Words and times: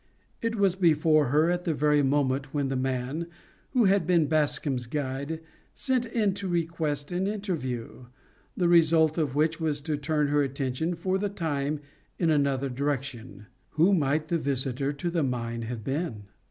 It 0.41 0.55
was 0.55 0.75
before 0.75 1.27
her 1.27 1.51
at 1.51 1.63
the 1.63 1.75
very 1.75 2.01
moment 2.01 2.55
when 2.55 2.69
the 2.69 2.75
man, 2.75 3.27
who 3.73 3.85
had 3.85 4.07
been 4.07 4.25
Bascombe's 4.25 4.87
guide, 4.87 5.41
sent 5.75 6.07
in 6.07 6.33
to 6.33 6.47
request 6.47 7.11
an 7.11 7.27
interview, 7.27 8.05
the 8.57 8.67
result 8.67 9.19
of 9.19 9.35
which 9.35 9.59
was 9.59 9.79
to 9.81 9.97
turn 9.97 10.29
her 10.29 10.41
attention 10.41 10.95
for 10.95 11.19
the 11.19 11.29
time 11.29 11.81
in 12.17 12.31
another 12.31 12.67
direction. 12.67 13.45
Who 13.73 13.93
might 13.93 14.29
the 14.29 14.39
visitor 14.39 14.91
to 14.91 15.09
the 15.11 15.21
mine 15.21 15.61
have 15.61 15.83
been? 15.83 16.23